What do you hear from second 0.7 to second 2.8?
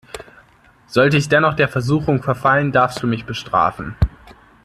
Sollte ich dennoch der Versuchung verfallen,